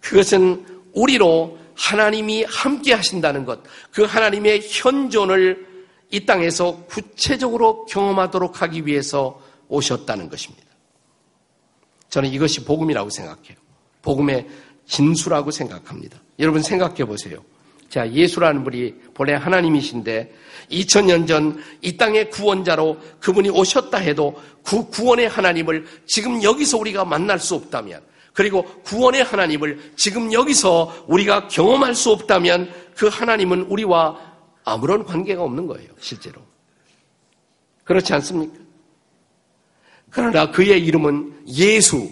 그것은 0.00 0.64
우리로 0.92 1.58
하나님이 1.74 2.44
함께 2.44 2.92
하신다는 2.92 3.46
것, 3.46 3.60
그 3.90 4.02
하나님의 4.02 4.60
현존을 4.68 5.66
이 6.10 6.26
땅에서 6.26 6.84
구체적으로 6.84 7.86
경험하도록 7.86 8.60
하기 8.60 8.86
위해서 8.86 9.40
오셨다는 9.68 10.28
것입니다. 10.28 10.66
저는 12.10 12.28
이것이 12.30 12.64
복음이라고 12.64 13.08
생각해요. 13.08 13.56
복음의 14.02 14.46
진수라고 14.86 15.50
생각합니다. 15.50 16.18
여러분 16.38 16.62
생각해 16.62 17.04
보세요. 17.04 17.38
자, 17.88 18.10
예수라는 18.10 18.64
분이 18.64 18.94
본래 19.14 19.34
하나님이신데 19.34 20.34
2000년 20.70 21.26
전 21.26 21.62
이 21.82 21.96
땅의 21.96 22.30
구원자로 22.30 22.96
그분이 23.20 23.50
오셨다 23.50 23.98
해도 23.98 24.40
그 24.64 24.88
구원의 24.88 25.28
하나님을 25.28 25.86
지금 26.06 26.42
여기서 26.42 26.78
우리가 26.78 27.04
만날 27.04 27.38
수 27.38 27.54
없다면 27.54 28.00
그리고 28.32 28.64
구원의 28.82 29.24
하나님을 29.24 29.92
지금 29.96 30.32
여기서 30.32 31.04
우리가 31.06 31.48
경험할 31.48 31.94
수 31.94 32.10
없다면 32.12 32.72
그 32.96 33.08
하나님은 33.08 33.62
우리와 33.62 34.18
아무런 34.64 35.04
관계가 35.04 35.42
없는 35.42 35.66
거예요, 35.66 35.90
실제로. 36.00 36.40
그렇지 37.84 38.14
않습니까? 38.14 38.58
그러나 40.08 40.50
그의 40.50 40.82
이름은 40.84 41.42
예수, 41.48 42.08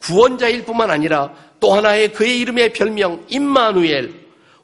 구원자일 0.00 0.64
뿐만 0.64 0.90
아니라 0.90 1.32
또 1.60 1.72
하나의 1.72 2.12
그의 2.12 2.38
이름의 2.40 2.72
별명 2.72 3.24
임마누엘 3.28 4.14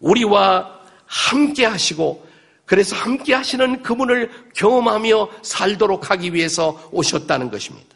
우리와 0.01 0.81
함께 1.07 1.65
하시고 1.65 2.25
그래서 2.65 2.97
함께 2.97 3.35
하시는 3.35 3.83
그분을 3.83 4.31
경험하며 4.55 5.31
살도록 5.43 6.11
하기 6.11 6.33
위해서 6.33 6.89
오셨다는 6.93 7.51
것입니다. 7.51 7.95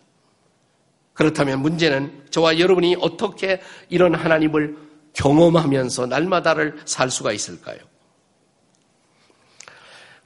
그렇다면 1.14 1.62
문제는 1.62 2.26
저와 2.30 2.58
여러분이 2.58 2.96
어떻게 3.00 3.60
이런 3.88 4.14
하나님을 4.14 4.76
경험하면서 5.14 6.06
날마다를 6.06 6.76
살 6.84 7.10
수가 7.10 7.32
있을까요? 7.32 7.78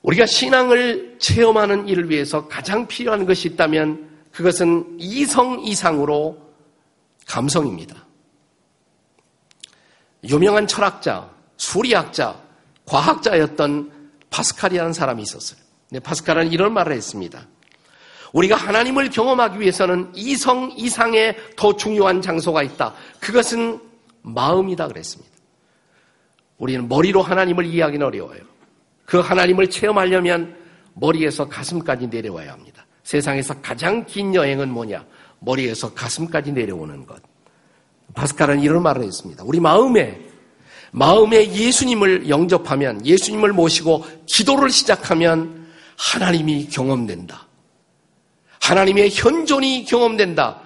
우리가 0.02 0.26
신앙을 0.26 1.16
체험하는 1.18 1.88
일을 1.88 2.10
위해서 2.10 2.48
가장 2.48 2.88
필요한 2.88 3.24
것이 3.24 3.48
있다면 3.48 4.10
그것은 4.32 4.96
이성 4.98 5.60
이상으로 5.64 6.41
감성입니다. 7.32 7.96
유명한 10.28 10.66
철학자, 10.66 11.30
수리학자, 11.56 12.38
과학자였던 12.84 14.10
파스칼이라는 14.28 14.92
사람이 14.92 15.22
있었어요. 15.22 15.58
네, 15.90 15.98
파스칼은 15.98 16.52
이런 16.52 16.74
말을 16.74 16.92
했습니다. 16.92 17.46
우리가 18.34 18.56
하나님을 18.56 19.08
경험하기 19.08 19.60
위해서는 19.60 20.12
이성 20.14 20.72
이상의 20.76 21.36
더 21.56 21.74
중요한 21.74 22.20
장소가 22.20 22.62
있다. 22.62 22.94
그것은 23.20 23.80
마음이다 24.20 24.88
그랬습니다. 24.88 25.32
우리는 26.58 26.86
머리로 26.86 27.22
하나님을 27.22 27.64
이해하기는 27.64 28.06
어려워요. 28.06 28.42
그 29.06 29.20
하나님을 29.20 29.70
체험하려면 29.70 30.54
머리에서 30.94 31.48
가슴까지 31.48 32.08
내려와야 32.08 32.52
합니다. 32.52 32.86
세상에서 33.04 33.60
가장 33.62 34.04
긴 34.04 34.34
여행은 34.34 34.70
뭐냐? 34.70 35.04
머리에서 35.44 35.92
가슴까지 35.94 36.52
내려오는 36.52 37.06
것. 37.06 37.20
파스칼은 38.14 38.60
이런 38.60 38.82
말을 38.82 39.02
했습니다. 39.04 39.44
우리 39.44 39.60
마음에 39.60 40.20
마음에 40.92 41.50
예수님을 41.50 42.28
영접하면 42.28 43.04
예수님을 43.06 43.52
모시고 43.52 44.04
기도를 44.26 44.70
시작하면 44.70 45.66
하나님이 45.96 46.68
경험된다. 46.68 47.48
하나님의 48.60 49.10
현존이 49.10 49.84
경험된다. 49.86 50.60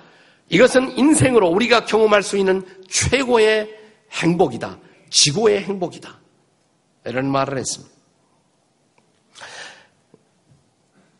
이것은 0.49 0.99
인생으로 0.99 1.49
우리가 1.49 1.85
경험할 1.85 2.23
수 2.23 2.37
있는 2.37 2.65
최고의 2.89 3.69
행복이다. 4.13 4.79
지고의 5.11 5.63
행복이다. 5.63 6.21
이런 7.07 7.31
말을 7.31 7.59
했습니다. 7.59 7.96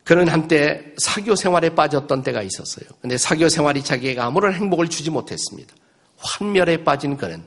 그는 0.07 0.29
한때 0.29 0.85
사교 0.99 1.35
생활에 1.35 1.75
빠졌던 1.75 2.23
때가 2.23 2.41
있었어요. 2.41 2.87
근데 3.01 3.17
사교 3.17 3.49
생활이 3.49 3.83
자기에게 3.83 4.21
아무런 4.21 4.53
행복을 4.53 4.87
주지 4.87 5.11
못했습니다. 5.11 5.75
환멸에 6.17 6.85
빠진 6.85 7.17
그는 7.17 7.43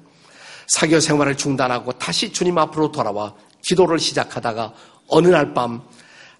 사교 0.67 1.00
생활을 1.00 1.38
중단하고 1.38 1.93
다시 1.93 2.31
주님 2.31 2.59
앞으로 2.59 2.93
돌아와 2.93 3.35
기도를 3.62 3.99
시작하다가 3.99 4.75
어느 5.09 5.29
날 5.29 5.55
밤 5.55 5.81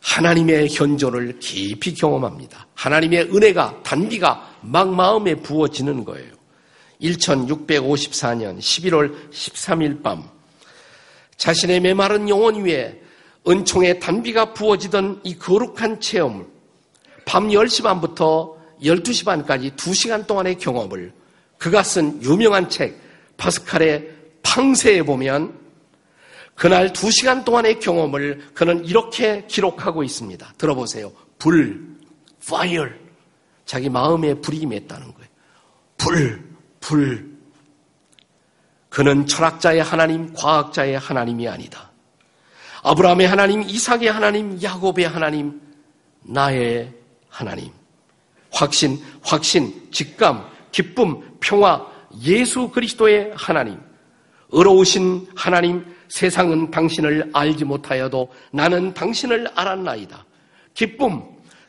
하나님의 0.03 0.69
현존을 0.71 1.39
깊이 1.39 1.95
경험합니다. 1.95 2.67
하나님의 2.75 3.35
은혜가 3.35 3.83
단비가 3.83 4.57
막 4.61 4.95
마음에 4.95 5.35
부어지는 5.35 6.05
거예요. 6.05 6.35
1654년 7.01 8.59
11월 8.59 9.31
13일 9.31 10.03
밤 10.03 10.29
자신의 11.39 11.81
메마른 11.81 12.29
영혼 12.29 12.67
위에 12.67 13.01
은총의 13.49 14.01
단비가 14.01 14.53
부어지던 14.53 15.21
이 15.25 15.39
거룩한 15.39 16.01
체험을 16.01 16.47
밤 17.25 17.49
10시 17.49 17.83
반부터 17.83 18.57
12시 18.83 19.25
반까지 19.25 19.73
2시간 19.73 20.27
동안의 20.27 20.59
경험을 20.59 21.13
그가 21.59 21.83
쓴 21.83 22.23
유명한 22.23 22.69
책 22.69 22.99
파스칼의 23.37 24.11
팡세에 24.43 25.03
보면 25.03 25.59
그날 26.55 26.93
2시간 26.93 27.45
동안의 27.45 27.81
경험을 27.81 28.51
그는 28.53 28.85
이렇게 28.85 29.47
기록하고 29.47 30.03
있습니다. 30.03 30.55
들어보세요. 30.59 31.11
불, 31.39 31.97
fire. 32.43 32.91
자기 33.65 33.89
마음에 33.89 34.35
불이 34.35 34.59
임했다는 34.59 35.15
거예요. 35.15 35.29
불, 35.97 36.57
불. 36.81 37.31
그는 38.91 39.27
철학자의 39.27 39.83
하나님, 39.83 40.35
과학자의 40.35 40.99
하나님이 40.99 41.49
아니다. 41.49 41.90
아브라함의 42.83 43.27
하나님, 43.27 43.63
이삭의 43.63 44.11
하나님, 44.11 44.61
야곱의 44.63 45.07
하나님, 45.07 45.61
나의 46.23 46.93
하나님. 47.29 47.71
확신, 48.53 48.99
확신, 49.23 49.89
직감, 49.91 50.49
기쁨, 50.73 51.37
평화, 51.41 51.87
예수 52.23 52.69
그리스도의 52.69 53.33
하나님. 53.35 53.79
의로우신 54.51 55.29
하나님, 55.35 55.85
세상은 56.09 56.71
당신을 56.71 57.31
알지 57.33 57.65
못하여도 57.65 58.31
나는 58.51 58.93
당신을 58.95 59.49
알았나이다. 59.55 60.25
기쁨, 60.75 61.23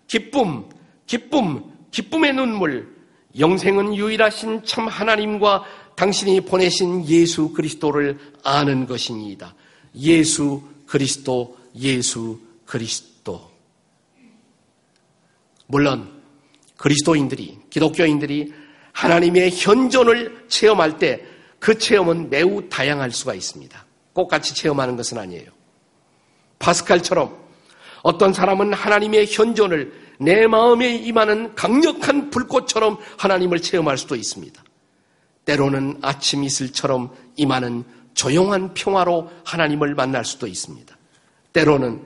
기쁨, 0.08 0.66
기쁨, 1.06 1.64
기쁨의 1.92 2.34
눈물, 2.34 2.96
영생은 3.38 3.96
유일하신 3.96 4.66
참 4.66 4.88
하나님과 4.88 5.64
당신이 5.96 6.42
보내신 6.42 7.06
예수 7.08 7.54
그리스도를 7.54 8.18
아는 8.44 8.88
것이니이다. 8.88 9.54
예수 9.96 10.64
그리스도, 10.92 11.58
예수 11.76 12.40
그리스도. 12.66 13.50
물론 15.68 16.22
그리스도인들이, 16.78 17.60
기독교인들이 17.70 18.54
하나님의 18.92 19.52
현존을 19.52 20.46
체험할 20.48 20.98
때 21.00 21.32
그 21.62 21.78
체험은 21.78 22.32
매우 22.32 22.68
다양할 22.68 23.12
수가 23.12 23.36
있습니다. 23.36 23.86
꼭 24.14 24.28
같이 24.28 24.56
체험하는 24.56 24.98
것은 24.98 25.20
아니에요. 25.20 25.46
파스칼처럼 26.58 27.38
어떤 28.02 28.34
사람은 28.34 28.74
하나님의 28.74 29.28
현존을 29.30 29.94
내 30.20 30.48
마음에 30.48 30.96
임하는 30.96 31.54
강력한 31.54 32.32
불꽃처럼 32.32 32.98
하나님을 33.18 33.62
체험할 33.62 34.00
수도 34.00 34.16
있습니다. 34.16 34.62
때로는 35.46 36.00
아침 36.02 36.44
이슬처럼 36.44 37.16
임하는 37.36 37.84
조용한 38.14 38.74
평화로 38.74 39.30
하나님을 39.44 39.96
만날 39.96 40.26
수도 40.26 40.48
있습니다. 40.48 40.96
때로는 41.54 42.02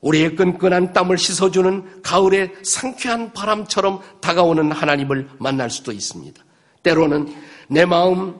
우리의 0.00 0.34
끈끈한 0.34 0.92
땀을 0.92 1.18
씻어주는 1.18 2.02
가을의 2.02 2.52
상쾌한 2.62 3.32
바람처럼 3.32 4.00
다가오는 4.20 4.72
하나님을 4.72 5.28
만날 5.38 5.70
수도 5.70 5.92
있습니다. 5.92 6.42
때로는 6.82 7.34
내 7.68 7.84
마음 7.84 8.34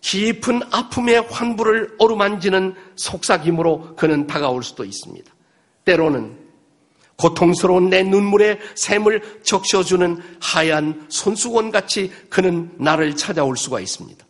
깊은 0.00 0.62
아픔의 0.70 1.26
환부를 1.30 1.96
어루만지는 1.98 2.74
속삭임으로 2.96 3.96
그는 3.96 4.26
다가올 4.26 4.62
수도 4.62 4.84
있습니다. 4.84 5.32
때로는 5.84 6.46
고통스러운 7.16 7.88
내 7.88 8.02
눈물에 8.02 8.58
샘을 8.74 9.40
적셔주는 9.42 10.18
하얀 10.40 11.06
손수건 11.08 11.70
같이 11.70 12.12
그는 12.28 12.70
나를 12.78 13.16
찾아올 13.16 13.56
수가 13.56 13.80
있습니다. 13.80 14.25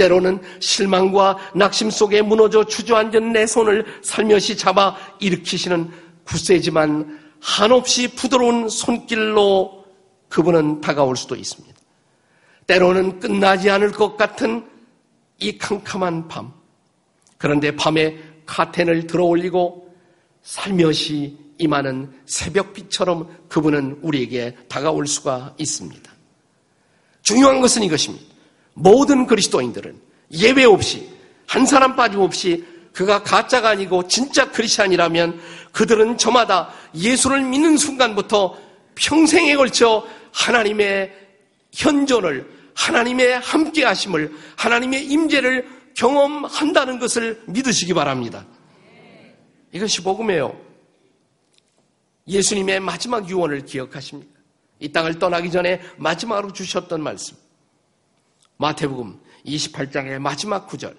때로는 0.00 0.40
실망과 0.60 1.36
낙심 1.54 1.90
속에 1.90 2.22
무너져 2.22 2.64
주저앉은 2.64 3.34
내 3.34 3.46
손을 3.46 3.84
살며시 4.02 4.56
잡아 4.56 4.96
일으키시는 5.20 5.90
굳세지만 6.24 7.18
한없이 7.38 8.08
부드러운 8.08 8.70
손길로 8.70 9.84
그분은 10.30 10.80
다가올 10.80 11.18
수도 11.18 11.36
있습니다. 11.36 11.78
때로는 12.66 13.20
끝나지 13.20 13.68
않을 13.68 13.92
것 13.92 14.16
같은 14.16 14.64
이 15.38 15.58
캄캄한 15.58 16.28
밤. 16.28 16.54
그런데 17.36 17.76
밤에 17.76 18.16
카텐을 18.46 19.06
들어 19.06 19.24
올리고 19.24 19.94
살며시 20.42 21.36
임하는 21.58 22.10
새벽빛처럼 22.24 23.48
그분은 23.48 23.98
우리에게 24.00 24.56
다가올 24.66 25.06
수가 25.06 25.54
있습니다. 25.58 26.10
중요한 27.22 27.60
것은 27.60 27.82
이것입니다. 27.82 28.29
모든 28.82 29.26
그리스도인들은 29.26 30.00
예외 30.32 30.64
없이 30.64 31.08
한 31.46 31.66
사람 31.66 31.96
빠짐없이 31.96 32.64
그가 32.92 33.22
가짜가 33.22 33.70
아니고 33.70 34.08
진짜 34.08 34.50
크리스찬이라면 34.50 35.40
그들은 35.72 36.18
저마다 36.18 36.70
예수를 36.94 37.42
믿는 37.42 37.76
순간부터 37.76 38.58
평생에 38.94 39.54
걸쳐 39.56 40.06
하나님의 40.32 41.12
현존을 41.72 42.60
하나님의 42.74 43.38
함께 43.40 43.84
하심을 43.84 44.32
하나님의 44.56 45.06
임재를 45.06 45.68
경험한다는 45.94 46.98
것을 46.98 47.42
믿으시기 47.46 47.94
바랍니다. 47.94 48.46
이것이 49.72 50.02
복음이에요. 50.02 50.58
예수님의 52.26 52.80
마지막 52.80 53.28
유언을 53.28 53.64
기억하십니까? 53.64 54.40
이 54.78 54.90
땅을 54.90 55.18
떠나기 55.18 55.50
전에 55.50 55.80
마지막으로 55.96 56.52
주셨던 56.52 57.02
말씀. 57.02 57.36
마태복음 58.60 59.18
28장의 59.46 60.18
마지막 60.18 60.66
구절. 60.68 60.94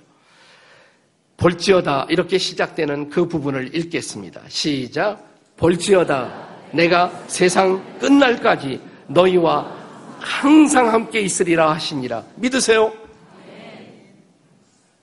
볼지어다 1.37 2.07
이렇게 2.09 2.37
시작되는 2.39 3.09
그 3.09 3.27
부분을 3.27 3.75
읽겠습니다. 3.75 4.41
시작. 4.47 5.23
볼지어다 5.57 6.49
내가 6.71 7.11
세상 7.27 7.99
끝날까지 7.99 8.81
너희와 9.07 9.79
항상 10.19 10.91
함께 10.91 11.21
있으리라 11.21 11.71
하시니라. 11.71 12.23
믿으세요? 12.35 12.91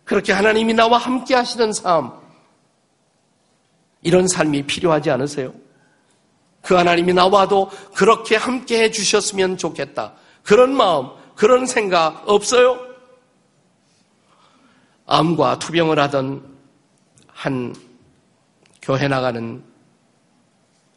그렇게 0.05 0.33
하나님이 0.33 0.75
나와 0.75 0.99
함께 0.99 1.35
하시는 1.35 1.73
삶, 1.73 2.11
이런 4.03 4.27
삶이 4.27 4.63
필요하지 4.63 5.11
않으세요? 5.11 5.53
그 6.63 6.75
하나님이 6.75 7.13
나와도 7.13 7.71
그렇게 7.95 8.37
함께 8.37 8.85
해 8.85 8.91
주셨으면 8.91 9.59
좋겠다. 9.59 10.15
그런 10.43 10.75
마음, 10.75 11.09
그런 11.39 11.67
생각 11.67 12.29
없어요? 12.29 12.85
암과 15.07 15.61
투병을 15.61 15.97
하던 15.97 16.43
한 17.29 17.73
교회 18.83 19.07
나가는 19.07 19.63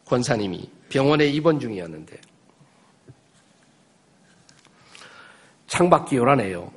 권사님이 0.04 0.68
병원에 0.88 1.26
입원 1.28 1.60
중이었는데 1.60 2.20
창밖이 5.68 6.16
요란해요. 6.16 6.72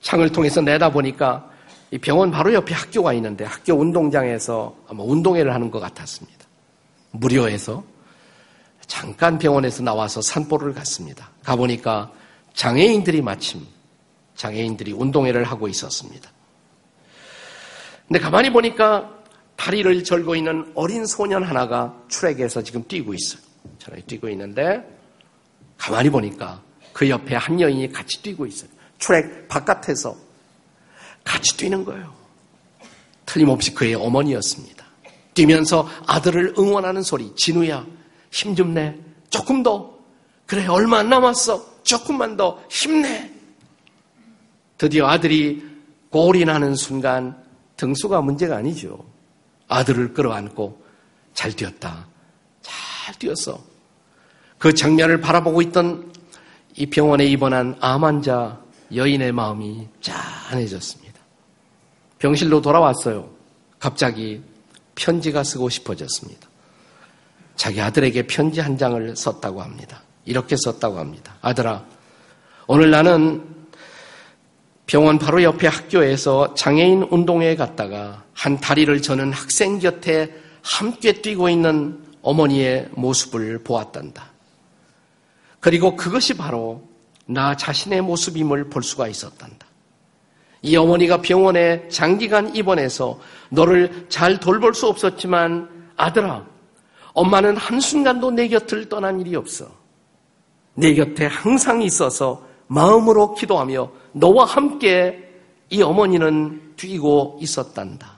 창을 0.00 0.32
통해서 0.32 0.62
내다보니까 0.62 1.50
이 1.90 1.98
병원 1.98 2.30
바로 2.30 2.54
옆에 2.54 2.74
학교가 2.74 3.12
있는데 3.12 3.44
학교 3.44 3.74
운동장에서 3.74 4.74
아마 4.88 5.02
운동회를 5.04 5.52
하는 5.52 5.70
것 5.70 5.80
같았습니다. 5.80 6.46
무료해서 7.10 7.84
잠깐 8.86 9.38
병원에서 9.38 9.82
나와서 9.82 10.22
산보를 10.22 10.72
갔습니다. 10.72 11.28
가보니까 11.44 12.10
장애인들이 12.56 13.22
마침 13.22 13.64
장애인들이 14.34 14.92
운동회를 14.92 15.44
하고 15.44 15.68
있었습니다. 15.68 16.30
근데 18.08 18.18
가만히 18.18 18.50
보니까 18.50 19.14
다리를 19.56 20.02
절고 20.04 20.34
있는 20.34 20.72
어린 20.74 21.06
소년 21.06 21.42
하나가 21.42 21.94
트랙에서 22.08 22.62
지금 22.62 22.82
뛰고 22.86 23.14
있어요. 23.14 23.40
저렇게 23.78 24.02
뛰고 24.02 24.28
있는데 24.30 24.82
가만히 25.78 26.10
보니까 26.10 26.62
그 26.92 27.08
옆에 27.08 27.36
한 27.36 27.60
여인이 27.60 27.92
같이 27.92 28.22
뛰고 28.22 28.46
있어요. 28.46 28.70
트랙 28.98 29.48
바깥에서 29.48 30.16
같이 31.24 31.56
뛰는 31.56 31.84
거예요. 31.84 32.14
틀림없이 33.26 33.74
그의 33.74 33.94
어머니였습니다. 33.94 34.86
뛰면서 35.34 35.88
아들을 36.06 36.54
응원하는 36.58 37.02
소리. 37.02 37.34
진우야, 37.34 37.84
힘 38.30 38.54
좀 38.54 38.72
내. 38.72 38.94
조금 39.28 39.62
더. 39.62 39.98
그래, 40.46 40.66
얼마 40.66 40.98
안 40.98 41.10
남았어. 41.10 41.75
조금만 41.86 42.36
더 42.36 42.62
힘내. 42.68 43.30
드디어 44.76 45.06
아들이 45.06 45.64
골이 46.10 46.44
나는 46.44 46.74
순간 46.74 47.42
등수가 47.76 48.20
문제가 48.20 48.56
아니죠. 48.56 49.04
아들을 49.68 50.12
끌어안고 50.12 50.84
잘 51.32 51.52
뛰었다. 51.52 52.06
잘 52.60 53.14
뛰었어. 53.14 53.62
그 54.58 54.74
장면을 54.74 55.20
바라보고 55.20 55.62
있던 55.62 56.12
이 56.74 56.86
병원에 56.86 57.24
입원한 57.24 57.76
암 57.80 58.04
환자 58.04 58.60
여인의 58.94 59.32
마음이 59.32 59.88
짠해졌습니다. 60.00 61.20
병실로 62.18 62.60
돌아왔어요. 62.62 63.30
갑자기 63.78 64.42
편지가 64.94 65.44
쓰고 65.44 65.68
싶어졌습니다. 65.68 66.48
자기 67.54 67.80
아들에게 67.80 68.26
편지 68.26 68.60
한 68.60 68.76
장을 68.76 69.14
썼다고 69.16 69.62
합니다. 69.62 70.02
이렇게 70.26 70.56
썼다고 70.58 70.98
합니다. 70.98 71.36
아들아, 71.40 71.84
오늘 72.66 72.90
나는 72.90 73.42
병원 74.86 75.18
바로 75.18 75.42
옆에 75.42 75.66
학교에서 75.66 76.54
장애인 76.54 77.08
운동회에 77.10 77.56
갔다가 77.56 78.24
한 78.34 78.60
다리를 78.60 79.00
저는 79.02 79.32
학생 79.32 79.78
곁에 79.78 80.32
함께 80.62 81.12
뛰고 81.12 81.48
있는 81.48 82.04
어머니의 82.22 82.88
모습을 82.92 83.62
보았단다. 83.64 84.30
그리고 85.60 85.96
그것이 85.96 86.34
바로 86.34 86.88
나 87.24 87.56
자신의 87.56 88.02
모습임을 88.02 88.68
볼 88.68 88.82
수가 88.82 89.08
있었단다. 89.08 89.66
이 90.62 90.76
어머니가 90.76 91.20
병원에 91.20 91.88
장기간 91.88 92.54
입원해서 92.54 93.20
너를 93.50 94.06
잘 94.08 94.38
돌볼 94.38 94.74
수 94.74 94.88
없었지만 94.88 95.68
아들아, 95.96 96.44
엄마는 97.12 97.56
한순간도 97.56 98.32
내 98.32 98.48
곁을 98.48 98.88
떠난 98.88 99.20
일이 99.20 99.34
없어. 99.34 99.70
내 100.76 100.94
곁에 100.94 101.26
항상 101.26 101.82
있어서 101.82 102.46
마음으로 102.68 103.34
기도하며 103.34 103.90
너와 104.12 104.44
함께 104.44 105.34
이 105.70 105.82
어머니는 105.82 106.74
뛰고 106.76 107.38
있었단다. 107.40 108.16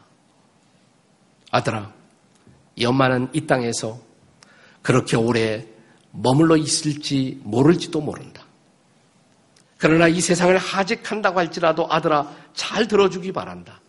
아들아, 1.51 1.92
이 2.77 2.85
엄마는 2.85 3.29
이 3.33 3.47
땅에서 3.47 3.99
그렇게 4.83 5.16
오래 5.16 5.66
머물러 6.11 6.57
있을지 6.57 7.40
모를지도 7.44 8.01
모른다. 8.01 8.42
그러나 9.77 10.09
이 10.09 10.21
세상을 10.21 10.57
하직한다고 10.59 11.38
할지라도 11.38 11.87
아들아 11.88 12.29
잘 12.55 12.88
들어주기 12.88 13.33
바란다. 13.33 13.81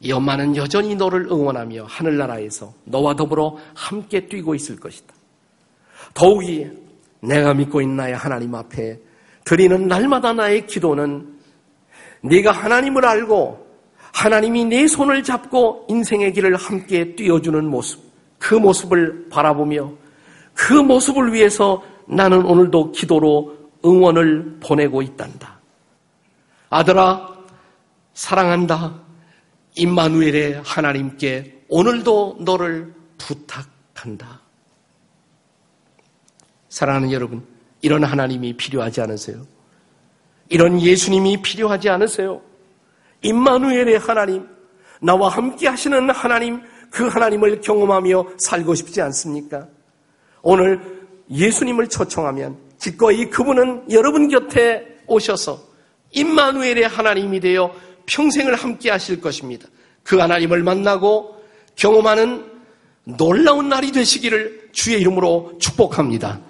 이 0.00 0.12
엄마는 0.12 0.56
여전히 0.56 0.94
너를 0.94 1.26
응원하며 1.30 1.86
하늘나라에서 1.88 2.74
너와 2.84 3.16
더불어 3.16 3.56
함께 3.74 4.26
뛰고 4.26 4.54
있을 4.54 4.78
것이다. 4.78 5.14
더욱이 6.12 6.70
내가 7.26 7.54
믿고 7.54 7.80
있는 7.80 7.96
나의 7.96 8.16
하나님 8.16 8.54
앞에 8.54 8.98
드리는 9.44 9.86
날마다 9.86 10.32
나의 10.32 10.66
기도는 10.66 11.36
네가 12.22 12.52
하나님을 12.52 13.04
알고 13.04 13.66
하나님이 14.12 14.64
내 14.64 14.86
손을 14.86 15.22
잡고 15.22 15.86
인생의 15.88 16.32
길을 16.32 16.56
함께 16.56 17.14
뛰어주는 17.14 17.64
모습, 17.68 18.00
그 18.38 18.54
모습을 18.54 19.28
바라보며 19.30 19.92
그 20.54 20.72
모습을 20.72 21.32
위해서 21.32 21.82
나는 22.08 22.44
오늘도 22.44 22.92
기도로 22.92 23.54
응원을 23.84 24.58
보내고 24.60 25.02
있단다. 25.02 25.60
아들아, 26.70 27.36
사랑한다. 28.14 29.02
임마누엘의 29.76 30.62
하나님께 30.64 31.64
오늘도 31.68 32.38
너를 32.40 32.94
부탁한다. 33.18 34.45
사랑하는 36.76 37.10
여러분, 37.10 37.42
이런 37.80 38.04
하나님이 38.04 38.52
필요하지 38.58 39.00
않으세요? 39.00 39.46
이런 40.50 40.78
예수님이 40.78 41.40
필요하지 41.40 41.88
않으세요? 41.88 42.42
임마누엘의 43.22 43.98
하나님, 43.98 44.46
나와 45.00 45.30
함께 45.30 45.68
하시는 45.68 46.10
하나님, 46.10 46.60
그 46.90 47.08
하나님을 47.08 47.62
경험하며 47.62 48.26
살고 48.36 48.74
싶지 48.74 49.00
않습니까? 49.00 49.68
오늘 50.42 51.08
예수님을 51.30 51.88
초청하면 51.88 52.58
기꺼이 52.78 53.30
그분은 53.30 53.90
여러분 53.90 54.28
곁에 54.28 54.98
오셔서 55.06 55.58
임마누엘의 56.10 56.88
하나님이 56.88 57.40
되어 57.40 57.74
평생을 58.04 58.54
함께 58.54 58.90
하실 58.90 59.22
것입니다. 59.22 59.66
그 60.02 60.18
하나님을 60.18 60.62
만나고 60.62 61.42
경험하는 61.74 62.44
놀라운 63.04 63.70
날이 63.70 63.92
되시기를 63.92 64.68
주의 64.72 65.00
이름으로 65.00 65.54
축복합니다. 65.58 66.44